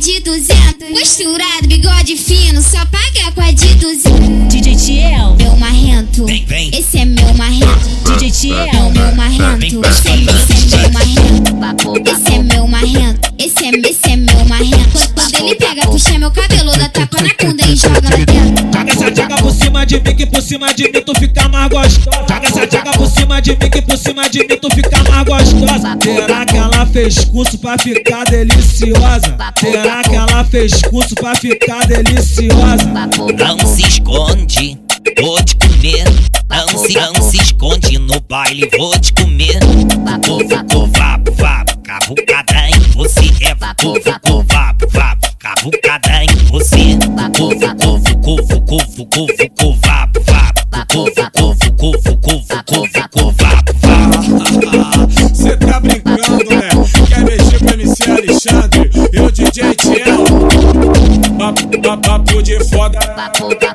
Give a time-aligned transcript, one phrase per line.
[0.00, 5.36] de 200 Costurado, bigode fino Só paga com a de 200 DJ Tiel.
[5.38, 6.24] Meu marrento.
[6.26, 6.70] Vem, vem.
[6.72, 7.88] Esse é meu marrento.
[8.18, 8.90] DJ Tiel.
[8.92, 12.10] Meu marrento esse, é, esse é meu marrento.
[12.10, 13.30] Esse é meu marrento.
[13.38, 15.12] Esse é, esse é meu marrento.
[15.14, 18.92] Quando ele pega, puxa meu cabelo Dá tapa na bunda e joga na tela Joga
[18.92, 22.26] essa joga por cima de mim Que por cima de mim tu fica mais gostosa.
[22.28, 25.24] Joga essa joga por cima de mim Que por cima de mim tu fica mais
[25.24, 25.98] gostosa.
[26.02, 26.44] Será
[26.92, 29.36] fez curso pra ficar deliciosa?
[29.58, 32.84] Será que ela fez curso pra ficar deliciosa?
[33.38, 34.78] Não se esconde,
[35.20, 36.04] vou te comer.
[36.50, 39.60] Não se, não se esconde no baile, vou te comer.
[40.26, 43.30] Vou, vapo, vapo, cavucada em você.
[43.42, 43.94] É vou,
[44.26, 46.98] vou, vapo, vapo, cavucada em você.
[47.38, 49.26] Vou, vou, vou, vou, vou, vou,
[49.58, 50.60] vou, vapo, vapo.
[50.92, 53.19] Vou, vou, vou, vou, vou, vou, vapo,
[61.96, 63.00] Papo, de foda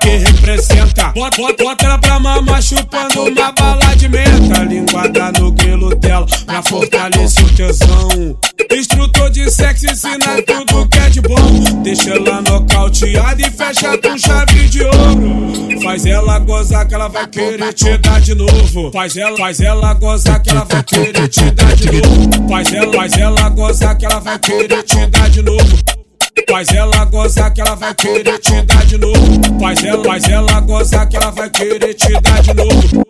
[0.00, 1.12] que representa.
[1.14, 4.64] Bota, bota, bota ela pra mamar chupando uma bala de menta.
[4.64, 8.36] Linguada no grelo dela pra fortalecer o tesão.
[8.72, 11.82] Instrutor de sexo ensina tudo que é de bom.
[11.82, 15.80] Deixa ela nocauteada e fecha com chave de ouro.
[15.82, 18.90] Faz ela gozar que ela vai querer te dar de novo.
[18.92, 22.48] Faz ela, faz ela gozar que ela vai querer te dar de novo.
[22.48, 25.99] Faz ela, faz ela gozar que ela vai querer te dar de novo.
[26.50, 29.40] Faz ela gozar que ela vai querer te dar de novo.
[29.60, 33.06] Faz ela, faz ela gozar que ela vai querer te dar de novo.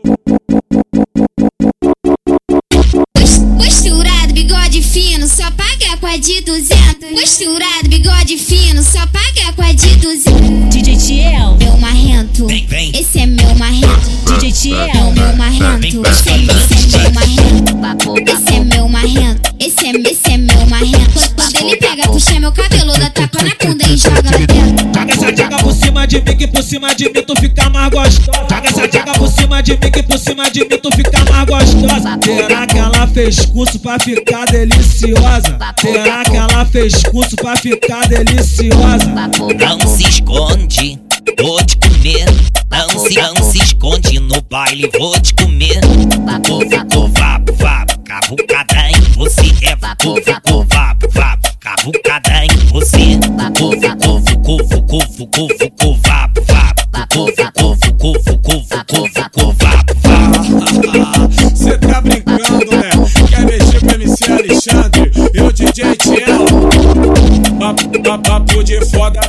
[3.56, 7.18] Costurado, bigode fino, só paga com a de 200.
[7.18, 10.68] Costurado, bigode fino, só paga com a de 200.
[10.68, 12.46] DJ Tiel, Meu marrento.
[12.46, 12.92] Vem, vem.
[12.94, 14.10] Esse é meu marrento.
[14.38, 16.02] DJ É o Tiel, meu marrento.
[16.06, 18.30] Esse é, esse é meu marrento.
[18.30, 19.50] Esse é meu marrento.
[19.58, 21.34] Esse é, esse é meu marrento.
[21.36, 22.92] Quando ele pega, puxa meu cabelo,
[26.10, 28.46] de mim, que por cima de mim tu fica mais gostosa.
[28.50, 31.46] Joga essa tchaga por cima de mim, que por cima de mim tu fica mais
[31.46, 32.18] gostosa.
[32.24, 35.56] Será que ela fez curso pra ficar deliciosa?
[35.80, 39.06] Será que ela fez curso pra ficar deliciosa?
[39.56, 40.98] Não se esconde,
[41.40, 42.24] vou te comer.
[42.72, 45.80] Não se, não se esconde no baile, vou te comer.
[46.48, 46.60] Vou,
[46.92, 49.52] vou, vapo, vapo, cavucada em você.
[49.62, 53.18] É vou, vou, vapo, vapo, cavucada em você.
[53.58, 55.70] Vou, vou, vou, vou, vou, vou,
[68.70, 69.20] de foda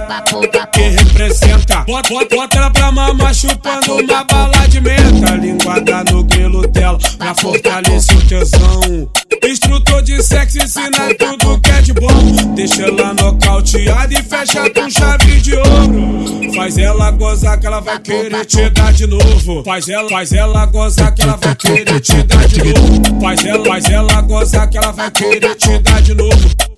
[0.71, 1.83] que representa.
[1.87, 5.35] Bota, bota, bota ela pra mamar chupando uma bala de menta.
[5.35, 9.09] Linguada no grelo dela pra fortalecer o tesão.
[9.43, 12.53] Instrutor de sexo ensina tudo que é de bom.
[12.53, 16.53] Deixa ela nocauteada e fecha com chave de ouro.
[16.53, 19.63] Faz ela gozar que ela vai querer te dar de novo.
[19.63, 23.19] Faz ela, faz ela gozar que ela vai querer te dar de novo.
[23.19, 26.70] Faz ela, faz ela gozar que ela vai querer te dar de novo.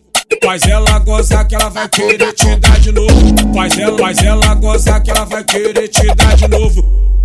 [0.44, 3.54] Faz ela gozar que ela vai querer te dar de novo.
[3.56, 7.23] Faz ela, faz ela gozar que ela vai querer te dar de novo.